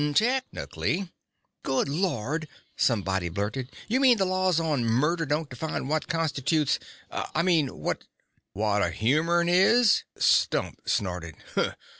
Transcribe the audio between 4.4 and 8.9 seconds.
on murder don't define what constitutes I mean, what" "What a